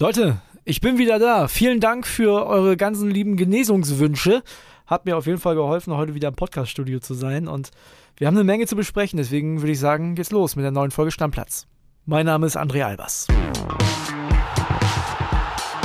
[0.00, 1.46] Leute, ich bin wieder da.
[1.46, 4.42] Vielen Dank für eure ganzen lieben Genesungswünsche.
[4.86, 7.46] Hat mir auf jeden Fall geholfen, heute wieder im Podcaststudio zu sein.
[7.46, 7.70] Und
[8.16, 9.18] wir haben eine Menge zu besprechen.
[9.18, 11.66] Deswegen würde ich sagen, geht's los mit der neuen Folge Stammplatz.
[12.06, 13.26] Mein Name ist André Albers.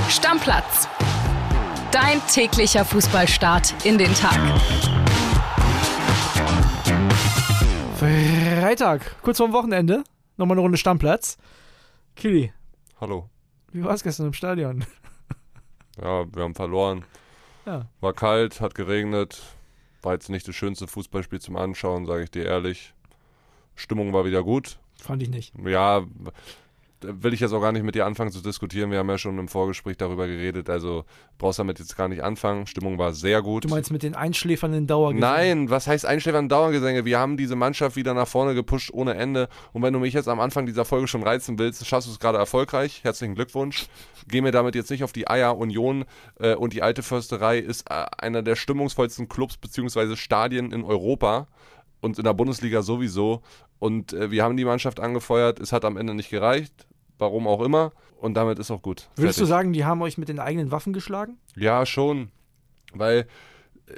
[0.08, 0.88] Stammplatz.
[1.92, 4.40] Dein täglicher Fußballstart in den Tag.
[8.00, 10.06] Freitag, kurz vorm Wochenende.
[10.38, 11.38] Nochmal eine Runde Stammplatz.
[12.16, 12.54] Kili.
[13.02, 13.30] Hallo.
[13.76, 14.86] Wie war es gestern im Stadion?
[16.02, 17.06] Ja, wir haben verloren.
[17.66, 17.88] Ja.
[18.02, 19.42] War kalt, hat geregnet.
[20.02, 22.94] War jetzt nicht das schönste Fußballspiel zum Anschauen, sage ich dir ehrlich.
[23.76, 24.78] Stimmung war wieder gut.
[25.02, 25.54] Fand ich nicht.
[25.66, 26.04] Ja,
[27.02, 28.92] will ich jetzt auch gar nicht mit dir anfangen zu diskutieren.
[28.92, 30.70] Wir haben ja schon im Vorgespräch darüber geredet.
[30.70, 31.06] Also
[31.38, 32.68] brauchst damit jetzt gar nicht anfangen.
[32.68, 33.66] Stimmung war sehr gut.
[33.66, 35.20] Du meinst mit den einschläfernden Dauergesängen?
[35.20, 37.06] Nein, was heißt einschläfernden Dauergesänge?
[37.06, 39.50] Wir haben diese Mannschaft wieder nach vorne gepusht ohne Ende.
[39.74, 42.20] Und wenn du mich jetzt am Anfang dieser Folge schon reizen willst, schaffst du es
[42.20, 43.02] gerade erfolgreich.
[43.04, 43.88] Herzlichen Glückwunsch.
[44.28, 45.58] Geh mir damit jetzt nicht auf die Eier.
[45.58, 46.06] Union
[46.40, 50.16] äh, und die alte Försterei ist äh, einer der stimmungsvollsten Clubs bzw.
[50.16, 51.48] Stadien in Europa
[52.06, 53.42] und in der Bundesliga sowieso.
[53.80, 55.60] Und äh, wir haben die Mannschaft angefeuert.
[55.60, 57.92] Es hat am Ende nicht gereicht warum auch immer.
[58.18, 59.10] Und damit ist auch gut.
[59.16, 59.40] Würdest Fertig.
[59.40, 61.38] du sagen, die haben euch mit den eigenen Waffen geschlagen?
[61.56, 62.30] Ja, schon.
[62.94, 63.28] Weil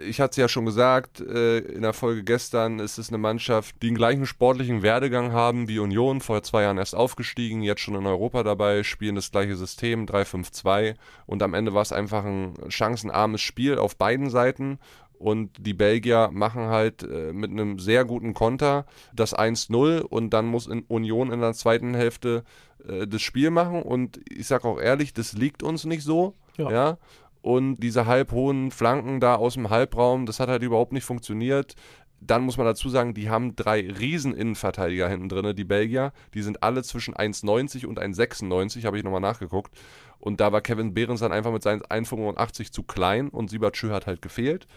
[0.05, 3.75] ich hatte es ja schon gesagt, äh, in der Folge gestern, es ist eine Mannschaft,
[3.81, 7.95] die den gleichen sportlichen Werdegang haben wie Union, vor zwei Jahren erst aufgestiegen, jetzt schon
[7.95, 12.55] in Europa dabei, spielen das gleiche System, 3-5-2 und am Ende war es einfach ein
[12.67, 14.79] chancenarmes Spiel auf beiden Seiten
[15.19, 20.45] und die Belgier machen halt äh, mit einem sehr guten Konter das 1-0 und dann
[20.45, 22.43] muss in Union in der zweiten Hälfte
[22.87, 23.81] äh, das Spiel machen.
[23.81, 26.35] Und ich sage auch ehrlich, das liegt uns nicht so.
[26.57, 26.71] Ja.
[26.71, 26.97] ja.
[27.41, 31.75] Und diese halbhohen Flanken da aus dem Halbraum, das hat halt überhaupt nicht funktioniert.
[32.19, 36.13] Dann muss man dazu sagen, die haben drei riesen Innenverteidiger hinten drin, die Belgier.
[36.33, 39.71] Die sind alle zwischen 1,90 und 1,96, habe ich nochmal nachgeguckt.
[40.19, 44.07] Und da war Kevin Behrens dann einfach mit seinen 1,85 zu klein und Siebertschö hat
[44.07, 44.67] halt gefehlt.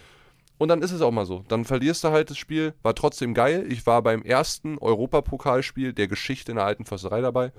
[0.60, 1.42] Und dann ist es auch mal so.
[1.48, 2.74] Dann verlierst du halt das Spiel.
[2.82, 3.64] War trotzdem geil.
[3.70, 7.50] Ich war beim ersten Europapokalspiel der Geschichte in der alten Försterei dabei.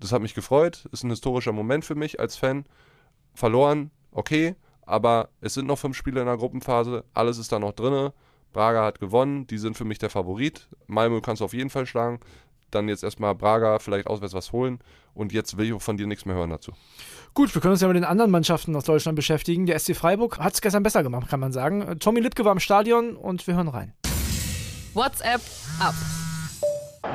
[0.00, 0.88] Das hat mich gefreut.
[0.90, 2.64] Ist ein historischer Moment für mich als Fan.
[3.34, 4.56] Verloren, okay.
[4.82, 7.04] Aber es sind noch fünf Spiele in der Gruppenphase.
[7.14, 8.10] Alles ist da noch drin.
[8.52, 9.46] Braga hat gewonnen.
[9.46, 10.68] Die sind für mich der Favorit.
[10.88, 12.18] Malmö kannst du auf jeden Fall schlagen.
[12.74, 14.80] Dann jetzt erstmal Braga vielleicht auswärts was holen.
[15.14, 16.72] Und jetzt will ich auch von dir nichts mehr hören dazu.
[17.34, 19.66] Gut, wir können uns ja mit den anderen Mannschaften aus Deutschland beschäftigen.
[19.66, 21.98] Der SC Freiburg hat es gestern besser gemacht, kann man sagen.
[22.00, 23.92] Tommy Lipke war im Stadion und wir hören rein.
[24.94, 25.40] WhatsApp
[25.80, 25.94] ab.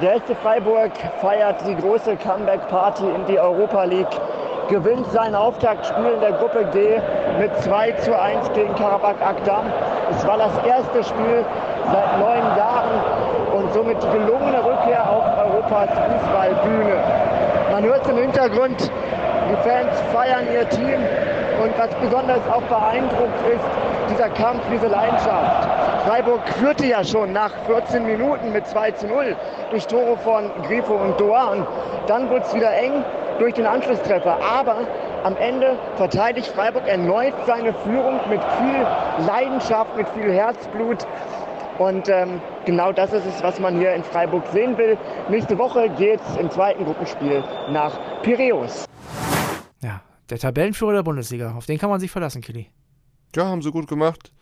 [0.01, 4.07] Der SC Freiburg feiert die große Comeback-Party in die Europa League,
[4.69, 7.01] gewinnt sein Auftaktspiel in der Gruppe D
[7.39, 9.65] mit 2 zu 1 gegen Karabakh Akdam.
[10.11, 11.43] Es war das erste Spiel
[11.91, 13.18] seit neun Jahren
[13.69, 16.97] und somit gelungene Rückkehr auf Europas Fußballbühne.
[17.71, 18.91] Man hört es im Hintergrund,
[19.49, 20.99] die Fans feiern ihr Team
[21.61, 25.69] und was besonders auch beeindruckt ist, dieser Kampf, diese Leidenschaft.
[26.07, 29.35] Freiburg führte ja schon nach 14 Minuten mit 2 zu 0
[29.69, 31.67] durch Tore von Grifo und Doan.
[32.07, 33.03] Dann wurde es wieder eng
[33.37, 34.37] durch den Anschlusstreffer.
[34.41, 34.77] Aber
[35.23, 41.05] am Ende verteidigt Freiburg erneut seine Führung mit viel Leidenschaft, mit viel Herzblut.
[41.79, 44.97] Und ähm, genau das ist es, was man hier in Freiburg sehen will.
[45.29, 47.41] Nächste Woche geht es im zweiten Gruppenspiel
[47.71, 48.85] nach Piräus.
[49.81, 51.55] Ja, der Tabellenführer der Bundesliga.
[51.55, 52.67] Auf den kann man sich verlassen, Kili.
[53.33, 54.33] Ja, haben sie gut gemacht.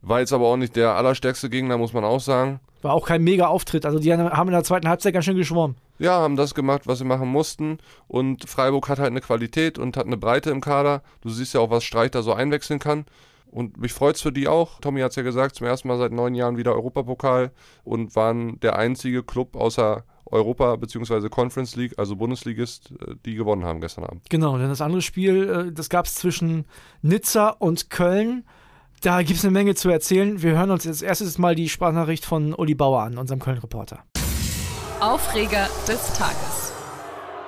[0.00, 2.60] War jetzt aber auch nicht der allerstärkste Gegner, muss man auch sagen.
[2.80, 3.84] War auch kein mega Auftritt.
[3.84, 5.76] Also die haben in der zweiten Halbzeit ganz schön geschwommen.
[5.98, 7.78] Ja, haben das gemacht, was sie machen mussten.
[8.08, 11.02] Und Freiburg hat halt eine Qualität und hat eine Breite im Kader.
[11.20, 13.04] Du siehst ja auch, was Streich da so einwechseln kann.
[13.50, 14.80] Und mich freut es für die auch.
[14.80, 17.52] Tommy hat es ja gesagt, zum ersten Mal seit neun Jahren wieder Europapokal
[17.84, 21.28] und waren der einzige Club außer Europa- bzw.
[21.28, 24.28] Conference League, also Bundesligist, äh, die gewonnen haben gestern Abend.
[24.28, 26.66] Genau, denn das andere Spiel, äh, das gab es zwischen
[27.02, 28.44] Nizza und Köln.
[29.02, 30.42] Da gibt es eine Menge zu erzählen.
[30.42, 34.02] Wir hören uns jetzt erstes Mal die Sprachnachricht von Uli Bauer an, unserem Köln-Reporter.
[35.00, 36.65] Aufreger des Tages.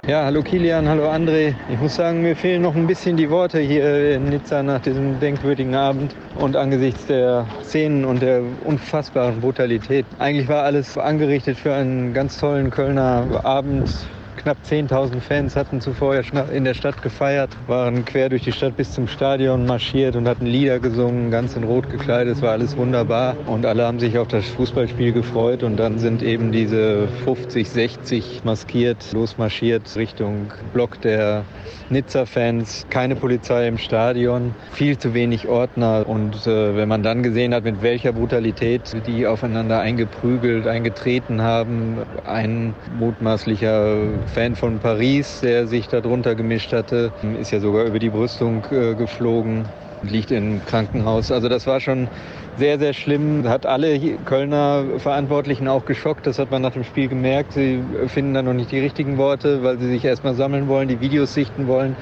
[0.09, 1.55] Ja, hallo Kilian, hallo André.
[1.69, 5.21] Ich muss sagen, mir fehlen noch ein bisschen die Worte hier in Nizza nach diesem
[5.21, 10.07] denkwürdigen Abend und angesichts der Szenen und der unfassbaren Brutalität.
[10.19, 13.91] Eigentlich war alles angerichtet für einen ganz tollen Kölner Abend
[14.39, 16.15] Knapp 10.000 Fans hatten zuvor
[16.53, 20.47] in der Stadt gefeiert, waren quer durch die Stadt bis zum Stadion marschiert und hatten
[20.47, 22.37] Lieder gesungen, ganz in Rot gekleidet.
[22.37, 26.23] Es war alles wunderbar und alle haben sich auf das Fußballspiel gefreut und dann sind
[26.23, 31.43] eben diese 50, 60 maskiert losmarschiert Richtung Block der
[31.91, 32.87] Nizza-Fans.
[32.91, 37.65] Keine Polizei im Stadion, viel zu wenig Ordner und äh, wenn man dann gesehen hat,
[37.65, 43.97] mit welcher Brutalität die aufeinander eingeprügelt, eingetreten haben, ein mutmaßlicher
[44.35, 48.95] Fan von Paris, der sich darunter gemischt hatte, ist ja sogar über die Brüstung äh,
[48.95, 49.65] geflogen,
[50.03, 51.33] liegt im Krankenhaus.
[51.33, 52.09] Also das war schon
[52.57, 53.49] sehr, sehr schlimm.
[53.49, 56.27] Hat alle Kölner Verantwortlichen auch geschockt.
[56.27, 57.53] Das hat man nach dem Spiel gemerkt.
[57.55, 61.01] Sie finden da noch nicht die richtigen Worte, weil sie sich erstmal sammeln wollen, die
[61.01, 61.97] Videos sichten wollen.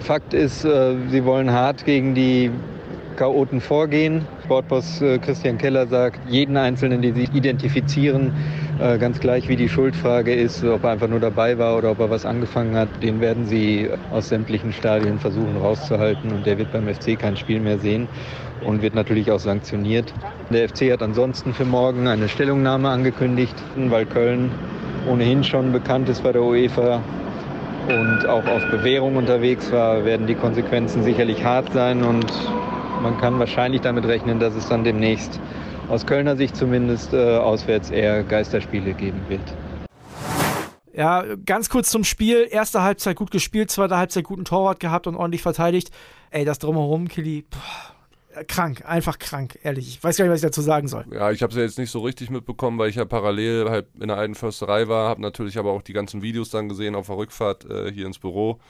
[0.00, 2.50] Fakt ist, äh, sie wollen hart gegen die
[3.16, 4.26] Chaoten vorgehen.
[4.44, 8.32] Sportboss äh, Christian Keller sagt, jeden Einzelnen, den sie identifizieren,
[8.78, 12.00] äh, ganz gleich wie die Schuldfrage ist, ob er einfach nur dabei war oder ob
[12.00, 16.72] er was angefangen hat, den werden sie aus sämtlichen Stadien versuchen rauszuhalten und der wird
[16.72, 18.08] beim FC kein Spiel mehr sehen
[18.64, 20.12] und wird natürlich auch sanktioniert.
[20.50, 24.50] Der FC hat ansonsten für morgen eine Stellungnahme angekündigt, weil Köln
[25.08, 27.00] ohnehin schon bekannt ist bei der UEFA
[27.88, 32.26] und auch auf Bewährung unterwegs war, werden die Konsequenzen sicherlich hart sein und
[33.00, 35.40] man kann wahrscheinlich damit rechnen, dass es dann demnächst
[35.88, 39.40] aus Kölner Sicht zumindest äh, auswärts eher Geisterspiele geben wird.
[40.92, 42.46] Ja, ganz kurz zum Spiel.
[42.50, 45.90] Erste Halbzeit gut gespielt, zweite Halbzeit guten Torwart gehabt und ordentlich verteidigt.
[46.30, 47.44] Ey, das drumherum, Killy,
[48.48, 49.88] krank, einfach krank, ehrlich.
[49.88, 51.04] Ich weiß gar nicht, was ich dazu sagen soll.
[51.12, 53.86] Ja, ich habe es ja jetzt nicht so richtig mitbekommen, weil ich ja parallel halt
[54.00, 57.06] in der alten Försterei war, habe natürlich aber auch die ganzen Videos dann gesehen auf
[57.06, 58.60] der Rückfahrt äh, hier ins Büro.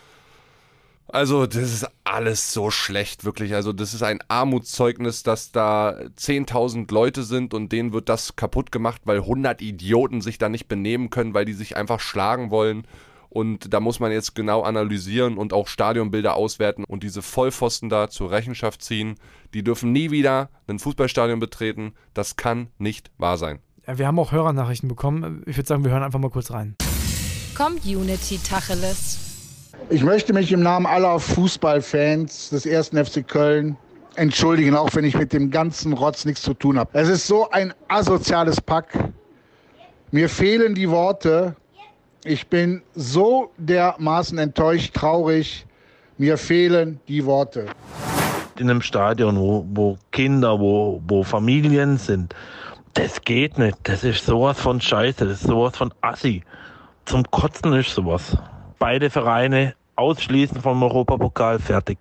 [1.13, 3.55] Also, das ist alles so schlecht, wirklich.
[3.55, 8.71] Also, das ist ein Armutszeugnis, dass da 10.000 Leute sind und denen wird das kaputt
[8.71, 12.87] gemacht, weil 100 Idioten sich da nicht benehmen können, weil die sich einfach schlagen wollen.
[13.29, 18.11] Und da muss man jetzt genau analysieren und auch Stadionbilder auswerten und diese Vollpfosten da
[18.11, 19.15] zur Rechenschaft ziehen.
[19.55, 21.95] Die dürfen nie wieder ein Fußballstadion betreten.
[22.13, 23.61] Das kann nicht wahr sein.
[23.87, 25.45] Ja, wir haben auch Hörernachrichten bekommen.
[25.47, 26.75] Ich würde sagen, wir hören einfach mal kurz rein.
[27.57, 29.30] Community Tacheles.
[29.89, 33.77] Ich möchte mich im Namen aller Fußballfans des ersten FC Köln
[34.17, 36.91] entschuldigen, auch wenn ich mit dem ganzen Rotz nichts zu tun habe.
[36.93, 38.93] Es ist so ein asoziales Pack.
[40.11, 41.57] Mir fehlen die Worte.
[42.25, 45.67] Ich bin so dermaßen enttäuscht, traurig.
[46.19, 47.67] Mir fehlen die Worte.
[48.59, 52.35] In einem Stadion, wo, wo Kinder, wo, wo Familien sind,
[52.95, 53.79] das geht nicht.
[53.85, 56.43] Das ist sowas von Scheiße, das ist sowas von Assi.
[57.07, 58.37] Zum Kotzen ist sowas.
[58.81, 61.99] Beide Vereine ausschließen vom Europapokal fertig.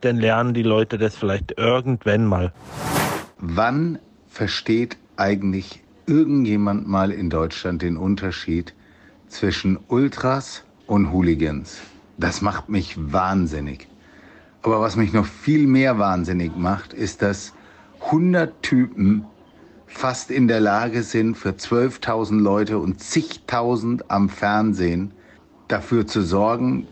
[0.00, 2.52] Dann lernen die Leute das vielleicht irgendwann mal.
[3.38, 3.98] Wann
[4.28, 8.74] versteht eigentlich irgendjemand mal in Deutschland den Unterschied
[9.26, 11.80] zwischen Ultras und Hooligans?
[12.16, 13.88] Das macht mich wahnsinnig.
[14.62, 17.54] Aber was mich noch viel mehr wahnsinnig macht, ist, dass
[18.04, 19.24] 100 Typen
[19.88, 25.12] fast in der Lage sind, für 12.000 Leute und zigtausend am Fernsehen
[25.72, 26.86] dafür zu sorgen,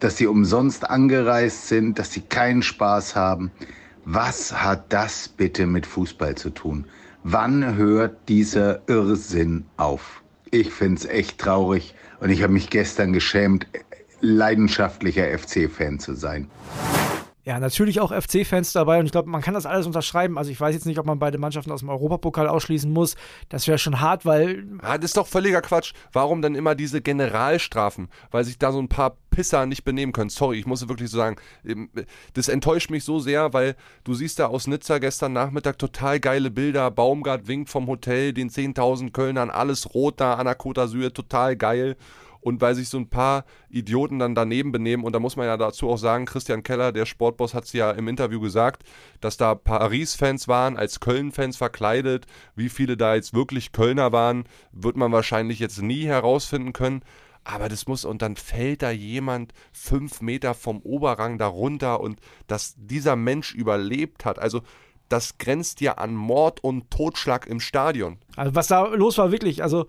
[0.00, 3.50] dass sie umsonst angereist sind, dass sie keinen Spaß haben.
[4.04, 6.84] Was hat das bitte mit Fußball zu tun?
[7.22, 10.22] Wann hört dieser Irrsinn auf?
[10.50, 13.66] Ich finde es echt traurig und ich habe mich gestern geschämt,
[14.20, 16.50] leidenschaftlicher FC-Fan zu sein.
[17.46, 20.38] Ja, natürlich auch FC-Fans dabei und ich glaube, man kann das alles unterschreiben.
[20.38, 23.16] Also ich weiß jetzt nicht, ob man beide Mannschaften aus dem Europapokal ausschließen muss.
[23.50, 24.64] Das wäre schon hart, weil.
[24.82, 25.92] Ja, das ist doch völliger Quatsch.
[26.12, 28.08] Warum dann immer diese Generalstrafen?
[28.30, 30.30] Weil sich da so ein paar Pisser nicht benehmen können.
[30.30, 31.36] Sorry, ich muss wirklich so sagen,
[31.66, 31.90] ähm,
[32.32, 36.50] das enttäuscht mich so sehr, weil du siehst da aus Nizza gestern Nachmittag total geile
[36.50, 36.90] Bilder.
[36.90, 41.56] Baumgart winkt vom Hotel, den 10.000 Kölnern, alles rot da an der Côte d'Azur, total
[41.56, 41.96] geil
[42.44, 45.02] und weil sich so ein paar Idioten dann daneben benehmen.
[45.02, 47.90] Und da muss man ja dazu auch sagen, Christian Keller, der Sportboss, hat es ja
[47.90, 48.82] im Interview gesagt,
[49.22, 52.26] dass da Paris-Fans waren, als Köln-Fans verkleidet.
[52.54, 57.02] Wie viele da jetzt wirklich Kölner waren, wird man wahrscheinlich jetzt nie herausfinden können.
[57.44, 62.74] Aber das muss, und dann fällt da jemand fünf Meter vom Oberrang darunter und dass
[62.76, 64.38] dieser Mensch überlebt hat.
[64.38, 64.60] Also
[65.08, 68.18] das grenzt ja an Mord und Totschlag im Stadion.
[68.36, 69.86] Also was da los war, wirklich, also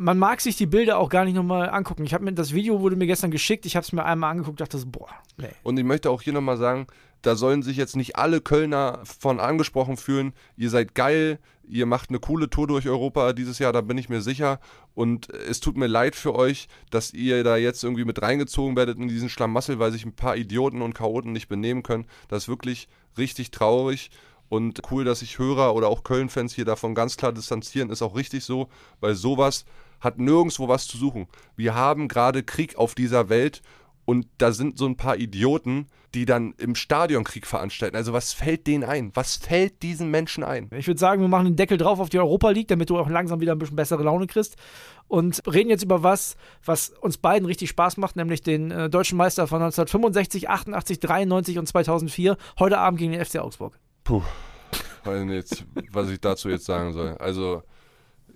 [0.00, 2.04] man mag sich die Bilder auch gar nicht nochmal angucken.
[2.04, 4.58] Ich habe mir das Video wurde mir gestern geschickt, ich habe es mir einmal angeguckt,
[4.58, 5.50] dachte so, boah, nee.
[5.62, 6.86] Und ich möchte auch hier nochmal sagen,
[7.20, 10.32] da sollen sich jetzt nicht alle Kölner von angesprochen fühlen.
[10.56, 11.38] Ihr seid geil,
[11.68, 14.58] ihr macht eine coole Tour durch Europa dieses Jahr, da bin ich mir sicher.
[14.94, 18.96] Und es tut mir leid für euch, dass ihr da jetzt irgendwie mit reingezogen werdet
[18.96, 22.06] in diesen Schlamassel, weil sich ein paar Idioten und Chaoten nicht benehmen können.
[22.28, 22.88] Das ist wirklich
[23.18, 24.10] richtig traurig.
[24.50, 28.16] Und cool, dass sich Hörer oder auch Köln-Fans hier davon ganz klar distanzieren, ist auch
[28.16, 29.64] richtig so, weil sowas
[30.00, 31.28] hat nirgendwo was zu suchen.
[31.56, 33.62] Wir haben gerade Krieg auf dieser Welt
[34.06, 37.96] und da sind so ein paar Idioten, die dann im Stadion Krieg veranstalten.
[37.96, 39.12] Also was fällt denen ein?
[39.14, 40.68] Was fällt diesen Menschen ein?
[40.76, 43.08] Ich würde sagen, wir machen den Deckel drauf auf die Europa League, damit du auch
[43.08, 44.56] langsam wieder ein bisschen bessere Laune kriegst.
[45.06, 49.16] Und reden jetzt über was, was uns beiden richtig Spaß macht, nämlich den äh, deutschen
[49.16, 52.36] Meister von 1965, 88, 93 und 2004.
[52.58, 53.78] Heute Abend gegen den FC Augsburg.
[54.10, 54.22] Puh,
[55.04, 57.16] weiß nicht, was ich dazu jetzt sagen soll.
[57.18, 57.62] Also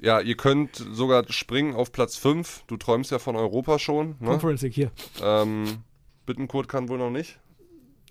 [0.01, 2.63] Ja, ihr könnt sogar springen auf Platz 5.
[2.69, 4.15] Du träumst ja von Europa schon.
[4.21, 4.29] Ne?
[4.29, 4.93] Conference League hier.
[5.21, 5.79] Ähm,
[6.27, 7.41] Bittenkurt kann wohl noch nicht.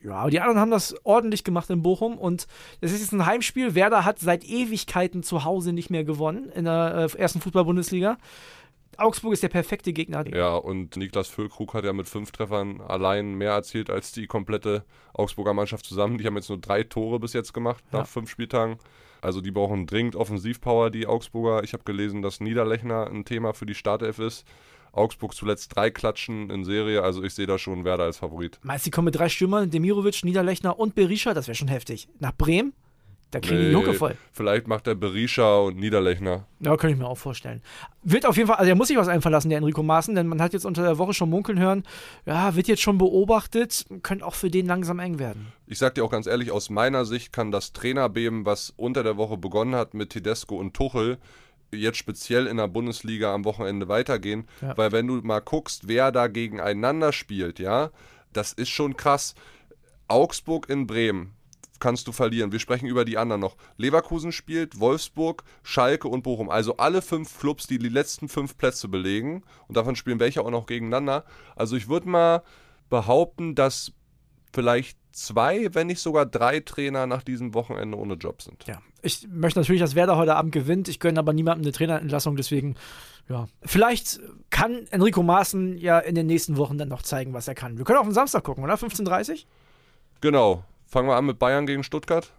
[0.03, 2.48] Ja, aber die anderen haben das ordentlich gemacht in Bochum und
[2.82, 3.75] es ist jetzt ein Heimspiel.
[3.75, 8.17] Werder hat seit Ewigkeiten zu Hause nicht mehr gewonnen in der äh, ersten Fußball-Bundesliga.
[9.00, 10.25] Augsburg ist der perfekte Gegner.
[10.33, 14.83] Ja, und Niklas Füllkrug hat ja mit fünf Treffern allein mehr erzielt als die komplette
[15.13, 16.17] Augsburger Mannschaft zusammen.
[16.17, 18.05] Die haben jetzt nur drei Tore bis jetzt gemacht nach Ja.
[18.05, 18.77] fünf Spieltagen.
[19.21, 21.63] Also die brauchen dringend Offensivpower, die Augsburger.
[21.63, 24.45] Ich habe gelesen, dass Niederlechner ein Thema für die Startelf ist.
[24.91, 28.59] Augsburg zuletzt drei Klatschen in Serie, also ich sehe da schon Werder als Favorit.
[28.62, 31.33] Meinst du, die kommen mit drei Stürmern, Demirovic, Niederlechner und Berisha?
[31.33, 32.07] Das wäre schon heftig.
[32.19, 32.73] Nach Bremen?
[33.33, 34.15] Da kriegen die Nee, die Hucke voll.
[34.31, 36.45] Vielleicht macht der Berisha und Niederlechner.
[36.59, 37.63] Ja, könnte ich mir auch vorstellen.
[38.03, 40.27] Wird auf jeden Fall, also er muss sich was einfallen lassen, der Enrico Maaßen, denn
[40.27, 41.83] man hat jetzt unter der Woche schon munkeln hören,
[42.27, 45.47] ja, wird jetzt schon beobachtet, könnte auch für den langsam eng werden.
[45.65, 49.17] Ich sag dir auch ganz ehrlich, aus meiner Sicht kann das Trainerbeben, was unter der
[49.17, 51.17] Woche begonnen hat mit Tedesco und Tuchel,
[51.71, 54.47] jetzt speziell in der Bundesliga am Wochenende weitergehen.
[54.61, 54.77] Ja.
[54.77, 57.89] Weil wenn du mal guckst, wer da gegeneinander spielt, ja,
[58.31, 59.33] das ist schon krass.
[60.07, 61.33] Augsburg in Bremen
[61.80, 62.51] kannst du verlieren.
[62.51, 63.58] Wir sprechen über die anderen noch.
[63.77, 66.50] Leverkusen spielt, Wolfsburg, Schalke und Bochum.
[66.50, 69.44] Also alle fünf Clubs, die die letzten fünf Plätze belegen.
[69.68, 71.25] Und davon spielen welche auch noch gegeneinander.
[71.56, 72.44] Also ich würde mal
[72.89, 73.92] behaupten, dass
[74.53, 78.65] vielleicht zwei, wenn nicht sogar drei Trainer nach diesem Wochenende ohne Job sind.
[78.68, 78.82] Ja.
[79.01, 80.88] Ich möchte natürlich, dass Werder heute Abend gewinnt.
[80.88, 82.75] Ich gönne aber niemandem eine Trainerentlassung, deswegen,
[83.30, 83.48] ja.
[83.63, 87.77] Vielleicht kann Enrico Maaßen ja in den nächsten Wochen dann noch zeigen, was er kann.
[87.77, 88.75] Wir können auf den Samstag gucken, oder?
[88.75, 89.46] 15.30
[90.22, 90.63] Genau.
[90.93, 92.31] Fangen wir an mit Bayern gegen Stuttgart.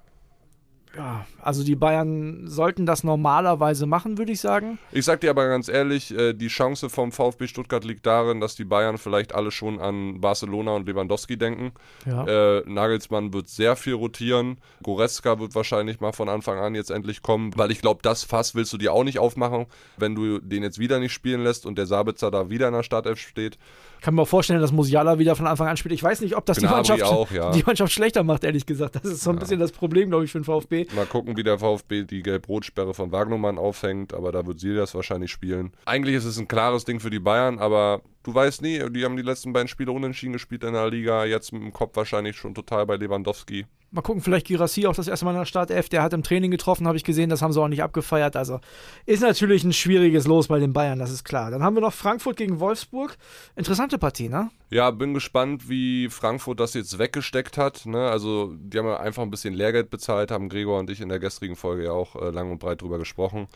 [0.97, 4.79] Ja, also die Bayern sollten das normalerweise machen, würde ich sagen.
[4.93, 8.55] Ich sag dir aber ganz ehrlich, äh, die Chance vom VfB Stuttgart liegt darin, dass
[8.55, 11.73] die Bayern vielleicht alle schon an Barcelona und Lewandowski denken.
[12.07, 12.59] Ja.
[12.59, 14.59] Äh, Nagelsmann wird sehr viel rotieren.
[14.83, 18.55] Goretzka wird wahrscheinlich mal von Anfang an jetzt endlich kommen, weil ich glaube, das Fass
[18.55, 21.77] willst du dir auch nicht aufmachen, wenn du den jetzt wieder nicht spielen lässt und
[21.77, 23.59] der Sabitzer da wieder in der Startelf steht.
[24.01, 25.95] kann mir auch vorstellen, dass Musiala wieder von Anfang an spielt.
[25.95, 27.51] Ich weiß nicht, ob das die Mannschaft, auch, ja.
[27.51, 28.97] die Mannschaft schlechter macht, ehrlich gesagt.
[28.97, 30.84] Das ist so ein bisschen das Problem, glaube ich, für den VfB.
[30.93, 35.31] Mal gucken, wie der VfB die Gelb-Rot-Sperre von Wagnumann aufhängt, aber da wird Silas wahrscheinlich
[35.31, 35.73] spielen.
[35.87, 39.17] Eigentlich ist es ein klares Ding für die Bayern, aber du weißt nie, die haben
[39.17, 42.55] die letzten beiden Spiele unentschieden gespielt in der Liga, jetzt mit dem Kopf wahrscheinlich schon
[42.55, 43.67] total bei Lewandowski.
[43.95, 45.89] Mal gucken, vielleicht Girassi auch das erste Mal in der Startelf.
[45.89, 47.31] Der hat im Training getroffen, habe ich gesehen.
[47.31, 48.35] Das haben sie auch nicht abgefeiert.
[48.35, 48.59] Also
[49.07, 51.53] ist natürlich ein schwieriges Los bei den Bayern, das ist klar.
[51.53, 53.17] Dann haben wir noch Frankfurt gegen Wolfsburg.
[53.55, 54.51] Interessante Partie, ne?
[54.71, 57.87] Ja, bin gespannt, wie Frankfurt das jetzt weggesteckt hat.
[57.87, 58.11] Ne?
[58.11, 61.21] Also, die haben ja einfach ein bisschen Lehrgeld bezahlt, haben Gregor und ich in der
[61.21, 63.47] gestrigen Folge ja auch äh, lang und breit drüber gesprochen.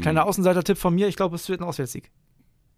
[0.00, 1.08] Kleiner Außenseiter-Tipp von mir.
[1.08, 2.10] Ich glaube, es wird ein Auswärtssieg.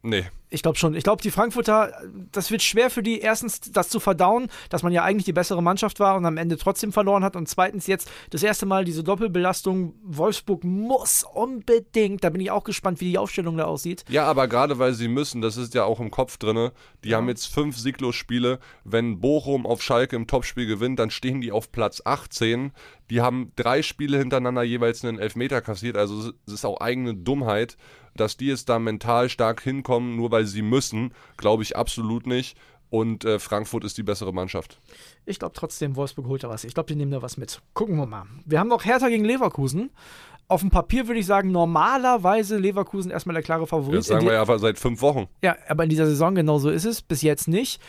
[0.07, 0.95] Nee, Ich glaube schon.
[0.95, 1.91] Ich glaube, die Frankfurter,
[2.31, 5.63] das wird schwer für die, erstens das zu verdauen, dass man ja eigentlich die bessere
[5.63, 7.37] Mannschaft war und am Ende trotzdem verloren hat.
[7.37, 9.95] Und zweitens jetzt das erste Mal diese Doppelbelastung.
[10.05, 14.05] Wolfsburg muss unbedingt, da bin ich auch gespannt, wie die Aufstellung da aussieht.
[14.11, 16.73] Ja, aber gerade weil sie müssen, das ist ja auch im Kopf drinne.
[17.03, 18.59] Die haben jetzt fünf Sieglos-Spiele.
[18.85, 22.73] Wenn Bochum auf Schalke im Topspiel gewinnt, dann stehen die auf Platz 18.
[23.11, 25.97] Die haben drei Spiele hintereinander jeweils einen Elfmeter kassiert.
[25.97, 27.79] Also es ist auch eigene Dummheit,
[28.17, 31.13] dass die jetzt da mental stark hinkommen, nur weil sie müssen.
[31.37, 32.57] Glaube ich absolut nicht.
[32.91, 34.79] Und äh, Frankfurt ist die bessere Mannschaft.
[35.27, 36.63] Ich glaube trotzdem, Wolfsburg holt da was.
[36.63, 37.61] Ich glaube, die nehmen da was mit.
[37.73, 38.27] Gucken wir mal.
[38.45, 39.91] Wir haben noch Hertha gegen Leverkusen.
[40.47, 43.99] Auf dem Papier würde ich sagen, normalerweise Leverkusen erstmal der klare Favorit.
[43.99, 45.27] Das sagen wir ja einfach seit fünf Wochen.
[45.43, 47.03] Ja, aber in dieser Saison genau so ist es.
[47.03, 47.81] Bis jetzt nicht.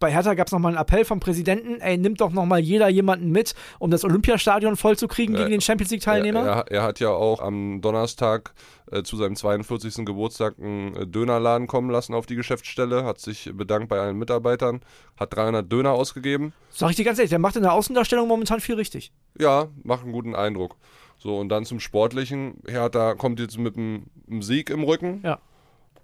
[0.00, 3.30] Bei Hertha gab es nochmal einen Appell vom Präsidenten, ey, nimmt doch nochmal jeder jemanden
[3.30, 6.40] mit, um das Olympiastadion vollzukriegen gegen den Champions League-Teilnehmer.
[6.40, 8.52] Er, er, er hat ja auch am Donnerstag
[8.90, 10.04] äh, zu seinem 42.
[10.04, 14.80] Geburtstag einen äh, Dönerladen kommen lassen auf die Geschäftsstelle, hat sich bedankt bei allen Mitarbeitern,
[15.18, 16.52] hat 300 Döner ausgegeben.
[16.70, 19.12] Sag ich dir ganz ehrlich, der macht in der Außendarstellung momentan viel richtig.
[19.38, 20.76] Ja, macht einen guten Eindruck.
[21.18, 22.58] So, und dann zum Sportlichen.
[22.66, 25.20] Hertha kommt jetzt mit einem einem Sieg im Rücken.
[25.24, 25.38] Ja.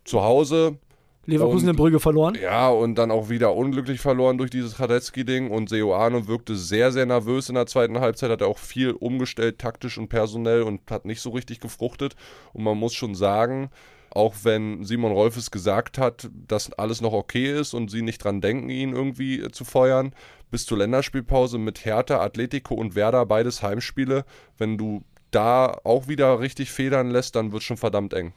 [0.04, 0.78] Zu Hause.
[1.26, 2.36] Leverkusen Und- in Brügge verloren.
[2.40, 5.50] Ja, und dann auch wieder unglücklich verloren durch dieses Radetzky-Ding.
[5.50, 8.30] Und Seoane wirkte sehr, sehr nervös in der zweiten Halbzeit.
[8.30, 12.16] Hat er auch viel umgestellt, taktisch und personell und hat nicht so richtig gefruchtet.
[12.52, 13.70] Und man muss schon sagen,
[14.10, 18.40] auch wenn Simon Rolfes gesagt hat, dass alles noch okay ist und sie nicht dran
[18.40, 20.14] denken, ihn irgendwie zu feuern,
[20.50, 24.24] bis zur Länderspielpause mit Hertha, Atletico und Werder, beides Heimspiele.
[24.58, 28.32] Wenn du da auch wieder richtig federn lässt, dann wird schon verdammt eng.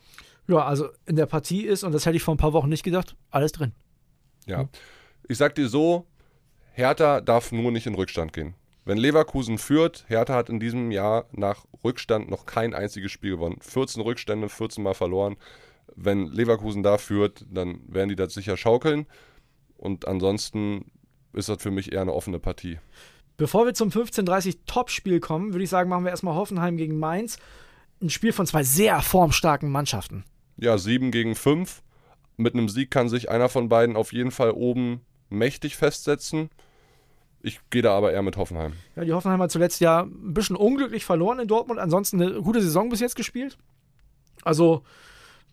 [0.47, 2.83] Ja, also in der Partie ist, und das hätte ich vor ein paar Wochen nicht
[2.83, 3.71] gedacht, alles drin.
[4.45, 4.67] Ja.
[5.27, 6.05] Ich sag dir so,
[6.73, 8.55] Hertha darf nur nicht in Rückstand gehen.
[8.85, 13.59] Wenn Leverkusen führt, Hertha hat in diesem Jahr nach Rückstand noch kein einziges Spiel gewonnen.
[13.61, 15.37] 14 Rückstände, 14 Mal verloren.
[15.95, 19.05] Wenn Leverkusen da führt, dann werden die das sicher schaukeln.
[19.77, 20.91] Und ansonsten
[21.31, 22.79] ist das für mich eher eine offene Partie.
[23.37, 27.37] Bevor wir zum 15:30 Topspiel kommen, würde ich sagen, machen wir erstmal Hoffenheim gegen Mainz.
[28.01, 30.25] ein Spiel von zwei sehr formstarken Mannschaften.
[30.57, 31.81] Ja, 7 gegen 5.
[32.37, 36.49] Mit einem Sieg kann sich einer von beiden auf jeden Fall oben mächtig festsetzen.
[37.41, 38.73] Ich gehe da aber eher mit Hoffenheim.
[38.95, 42.89] Ja, die Hoffenheimer zuletzt ja ein bisschen unglücklich verloren in Dortmund, ansonsten eine gute Saison
[42.89, 43.57] bis jetzt gespielt.
[44.43, 44.83] Also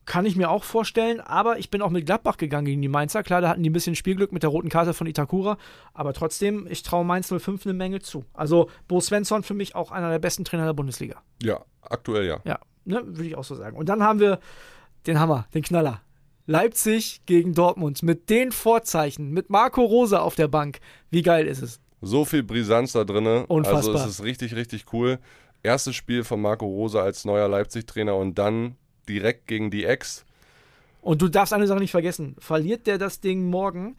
[0.05, 3.23] kann ich mir auch vorstellen, aber ich bin auch mit Gladbach gegangen gegen die Mainzer.
[3.23, 5.59] Klar, da hatten die ein bisschen Spielglück mit der roten Karte von Itakura,
[5.93, 8.25] aber trotzdem, ich traue Mainz 05 eine Menge zu.
[8.33, 11.23] Also Bo Svensson für mich auch einer der besten Trainer der Bundesliga.
[11.43, 12.41] Ja, aktuell ja.
[12.45, 13.77] Ja, ne, würde ich auch so sagen.
[13.77, 14.41] Und dann haben wir
[15.07, 16.03] den Hammer, den Knaller.
[16.47, 20.81] Leipzig gegen Dortmund mit den Vorzeichen, mit Marco Rosa auf der Bank.
[21.11, 21.81] Wie geil ist es?
[22.01, 23.27] So viel Brisanz da drin.
[23.47, 23.95] Unfassbar.
[23.95, 25.19] Also es ist richtig, richtig cool.
[25.63, 28.77] Erstes Spiel von Marco Rosa als neuer Leipzig-Trainer und dann
[29.09, 30.25] direkt gegen die Ex.
[31.03, 32.37] Und du darfst eine Sache nicht vergessen.
[32.39, 33.97] Verliert der das Ding morgen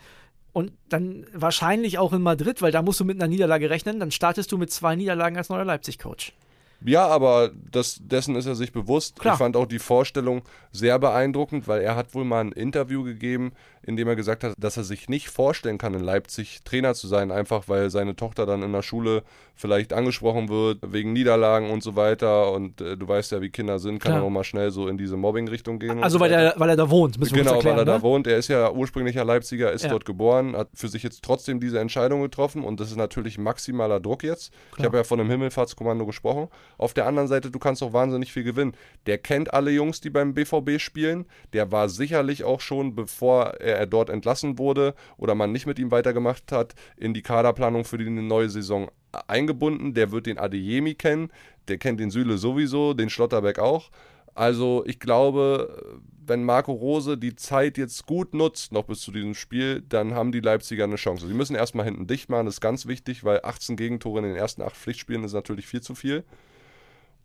[0.53, 4.11] und dann wahrscheinlich auch in Madrid, weil da musst du mit einer Niederlage rechnen, dann
[4.11, 6.33] startest du mit zwei Niederlagen als neuer Leipzig-Coach.
[6.83, 9.19] Ja, aber das, dessen ist er sich bewusst.
[9.19, 9.35] Klar.
[9.35, 13.53] Ich fand auch die Vorstellung sehr beeindruckend, weil er hat wohl mal ein Interview gegeben,
[13.83, 17.07] in dem er gesagt hat, dass er sich nicht vorstellen kann, in Leipzig Trainer zu
[17.07, 19.23] sein, einfach weil seine Tochter dann in der Schule
[19.55, 22.51] vielleicht angesprochen wird wegen Niederlagen und so weiter.
[22.51, 24.23] Und äh, du weißt ja, wie Kinder sind, kann Klar.
[24.23, 26.03] er auch mal schnell so in diese Mobbing-Richtung gehen.
[26.03, 27.77] Also so weil er, weil er da wohnt, müssen wir Genau, uns erklären.
[27.77, 28.01] weil er da ne?
[28.03, 28.27] wohnt.
[28.27, 29.89] Er ist ja ursprünglicher Leipziger, ist Ja.
[29.89, 33.99] dort geboren, hat für sich jetzt trotzdem diese Entscheidung getroffen und das ist natürlich maximaler
[33.99, 34.51] Druck jetzt.
[34.71, 34.87] Ich Klar.
[34.87, 36.47] habe ja von einem Himmelfahrtskommando gesprochen.
[36.77, 38.73] Auf der anderen Seite, du kannst auch wahnsinnig viel gewinnen.
[39.05, 41.25] Der kennt alle Jungs, die beim BVB spielen.
[41.53, 45.91] Der war sicherlich auch schon, bevor er dort entlassen wurde oder man nicht mit ihm
[45.91, 48.89] weitergemacht hat, in die Kaderplanung für die neue Saison
[49.27, 49.93] eingebunden.
[49.93, 51.31] Der wird den Adeyemi kennen,
[51.67, 53.89] der kennt den Süle sowieso, den Schlotterbeck auch.
[54.33, 59.33] Also ich glaube, wenn Marco Rose die Zeit jetzt gut nutzt, noch bis zu diesem
[59.33, 61.27] Spiel, dann haben die Leipziger eine Chance.
[61.27, 64.35] Sie müssen erstmal hinten dicht machen, das ist ganz wichtig, weil 18 Gegentore in den
[64.35, 66.23] ersten acht Pflichtspielen ist natürlich viel zu viel.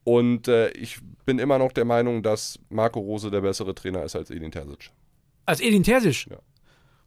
[0.02, 4.16] Und äh, ich bin immer noch der Meinung, dass Marco Rose der bessere Trainer ist
[4.16, 4.90] als Edin Terzic.
[5.46, 6.26] Als Edin Terzic?
[6.28, 6.38] Ja.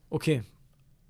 [0.10, 0.44] Okay.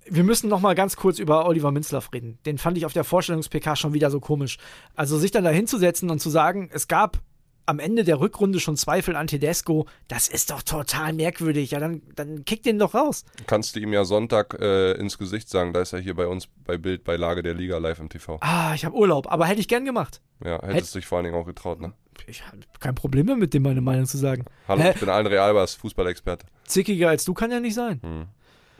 [0.06, 2.38] Wir müssen noch mal ganz kurz über Oliver Minzlaff reden.
[2.44, 4.58] Den fand ich auf der Vorstellungs-PK schon wieder so komisch.
[4.96, 7.20] Also sich dann da hinzusetzen und zu sagen, es gab
[7.70, 11.70] am Ende der Rückrunde schon Zweifel an Tedesco, das ist doch total merkwürdig.
[11.70, 13.24] Ja, dann, dann kick den doch raus.
[13.46, 16.48] Kannst du ihm ja Sonntag äh, ins Gesicht sagen, da ist er hier bei uns
[16.64, 18.38] bei Bild bei Lage der Liga live im TV.
[18.40, 20.20] Ah, ich habe Urlaub, aber hätte ich gern gemacht.
[20.44, 21.92] Ja, hättest du dich vor allen Dingen auch getraut, ne?
[22.26, 24.44] Ich habe kein Problem damit, dem meine Meinung zu sagen.
[24.66, 24.90] Hallo, Hä?
[24.94, 26.46] ich bin Allen Realbers, Fußballexperte.
[26.64, 28.00] Zickiger als du kann ja nicht sein.
[28.02, 28.26] Hm.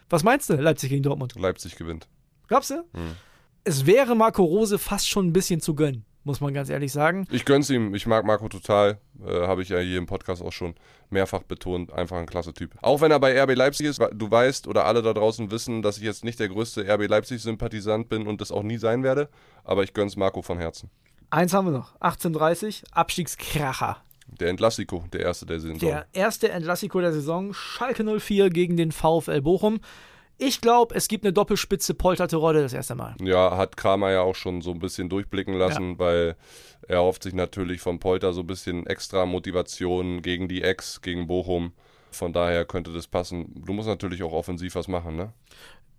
[0.09, 1.35] Was meinst du, Leipzig gegen Dortmund?
[1.39, 2.09] Leipzig gewinnt.
[2.49, 2.85] Glaubst du?
[2.93, 3.15] Hm.
[3.63, 7.27] Es wäre Marco Rose fast schon ein bisschen zu gönnen, muss man ganz ehrlich sagen.
[7.33, 7.93] Ich gönn's ihm.
[7.93, 8.99] Ich mag Marco total.
[9.27, 10.77] Äh, Habe ich ja hier im Podcast auch schon
[11.11, 11.93] mehrfach betont.
[11.93, 12.71] Einfach ein klasse Typ.
[12.83, 15.97] Auch wenn er bei RB Leipzig ist, du weißt oder alle da draußen wissen, dass
[15.97, 19.29] ich jetzt nicht der größte RB Leipzig-Sympathisant bin und das auch nie sein werde.
[19.65, 20.89] Aber ich gönn's Marco von Herzen.
[21.31, 21.97] Eins haben wir noch.
[22.01, 23.97] 18:30 Abstiegskracher.
[24.39, 25.81] Der Entlassiko, der erste der Saison.
[25.81, 29.81] Der erste Entlassiko der Saison, Schalke 04 gegen den VfL Bochum.
[30.43, 33.15] Ich glaube, es gibt eine Doppelspitze polterte Rodde das erste Mal.
[33.21, 36.35] Ja, hat Kramer ja auch schon so ein bisschen durchblicken lassen, weil
[36.89, 41.27] er erhofft sich natürlich vom Polter so ein bisschen extra Motivation gegen die Ex, gegen
[41.27, 41.73] Bochum.
[42.11, 43.53] Von daher könnte das passen.
[43.55, 45.35] Du musst natürlich auch offensiv was machen, ne?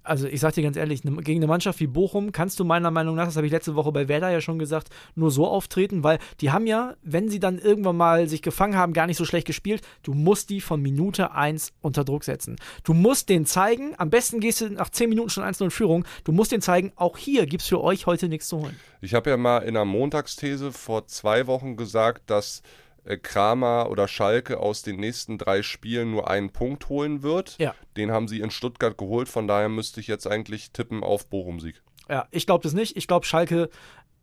[0.04, 2.90] Also ich sag dir ganz ehrlich, ne- gegen eine Mannschaft wie Bochum kannst du meiner
[2.92, 6.04] Meinung nach, das habe ich letzte Woche bei Werder ja schon gesagt, nur so auftreten,
[6.04, 9.26] weil die haben ja, wenn sie dann irgendwann mal sich gefangen haben, gar nicht so
[9.26, 9.82] schlecht gespielt.
[10.04, 12.56] Du musst die von Minute 1 unter Druck setzen.
[12.84, 16.06] Du musst denen zeigen, am besten gehst du nach 10 Minuten schon 1-0 in Führung,
[16.24, 18.80] du musst denen zeigen, auch hier gibt's für euch heute nichts zu holen.
[19.02, 22.62] Ich habe ja mal in einer Montagsthese vor zwei Wochen gesagt, dass
[23.22, 27.58] Kramer oder Schalke aus den nächsten drei Spielen nur einen Punkt holen wird.
[27.60, 27.76] Ja.
[27.98, 31.82] Den haben sie in Stuttgart geholt, von daher müsste ich jetzt eigentlich tippen auf Bochum-Sieg.
[32.10, 32.98] Ja, ich glaube das nicht.
[32.98, 33.70] Ich glaube, Schalke,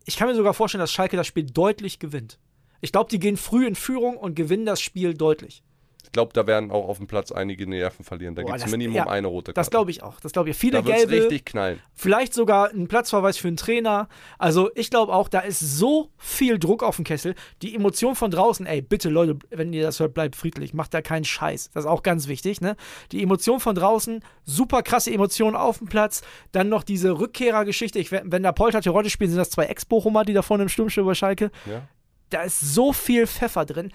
[0.05, 2.39] ich kann mir sogar vorstellen, dass Schalke das Spiel deutlich gewinnt.
[2.81, 5.63] Ich glaube, die gehen früh in Führung und gewinnen das Spiel deutlich.
[6.09, 8.33] Ich glaube, da werden auch auf dem Platz einige Nerven verlieren.
[8.33, 9.59] Da gibt es Minimum ja, eine rote Karte.
[9.59, 10.19] Das glaube ich auch.
[10.19, 10.57] Das glaube ich.
[10.57, 11.79] Viele Da gelbe, richtig knallen.
[11.93, 14.09] vielleicht sogar ein Platzverweis für einen Trainer.
[14.39, 17.35] Also ich glaube auch, da ist so viel Druck auf dem Kessel.
[17.61, 20.73] Die Emotion von draußen, ey, bitte Leute, wenn ihr das hört, bleibt friedlich.
[20.73, 21.69] Macht da keinen Scheiß.
[21.75, 22.75] Das ist auch ganz wichtig, ne?
[23.11, 26.23] Die Emotion von draußen, super krasse Emotionen auf dem Platz.
[26.51, 27.99] Dann noch diese Rückkehrergeschichte.
[27.99, 30.89] Ich, wenn da Polter Terodde spielen, sind das zwei Ex-Bochumer, die da vorne im Sturm
[30.89, 31.51] stehen bei Schalke.
[31.69, 31.83] Ja?
[32.31, 33.91] Da ist so viel Pfeffer drin.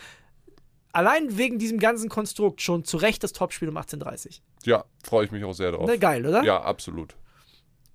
[0.95, 5.33] Allein wegen diesem ganzen Konstrukt schon zu Recht das Topspiel um 18.30 Ja, freue ich
[5.33, 5.89] mich auch sehr drauf.
[5.89, 6.45] Ne, geil, oder?
[6.45, 7.17] Ja, absolut.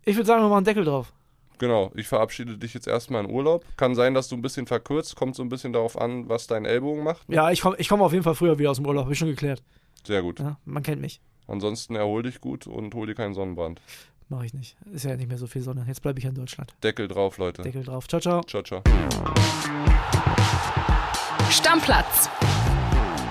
[0.03, 1.13] Ich würde sagen, wir machen einen Deckel drauf.
[1.59, 3.63] Genau, ich verabschiede dich jetzt erstmal in Urlaub.
[3.77, 6.65] Kann sein, dass du ein bisschen verkürzt, kommt so ein bisschen darauf an, was dein
[6.65, 7.21] Ellbogen macht.
[7.29, 9.19] Ja, ich komme ich komm auf jeden Fall früher wieder aus dem Urlaub, habe ich
[9.19, 9.63] schon geklärt.
[10.05, 10.39] Sehr gut.
[10.41, 11.21] Ja, man kennt mich.
[11.47, 13.81] Ansonsten erhol dich gut und hol dir keinen Sonnenbrand.
[14.27, 14.75] Mache ich nicht.
[14.91, 15.85] Ist ja nicht mehr so viel Sonne.
[15.87, 16.73] Jetzt bleibe ich in Deutschland.
[16.83, 17.61] Deckel drauf, Leute.
[17.61, 18.07] Deckel drauf.
[18.07, 18.43] Ciao, ciao.
[18.43, 18.83] Ciao, ciao.
[21.49, 22.29] Stammplatz.